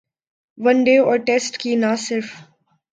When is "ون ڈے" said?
0.57-0.95